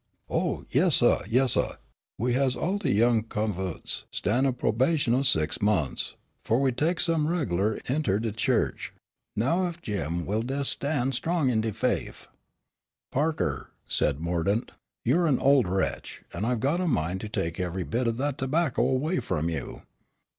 [0.31, 1.75] "Oh yes suh, yes suh,
[2.17, 7.07] we has all de young convu'ts stan' a p'obation o' six months, fo' we teks
[7.07, 8.93] 'em reg'lar inter de chu'ch.
[9.35, 12.25] Now ef Jim will des' stan' strong in de faif"
[13.11, 14.71] "Parker," said Mordaunt,
[15.05, 18.39] "you're an old wretch, and I've got a mind to take every bit of that
[18.39, 19.83] tobacco away from you.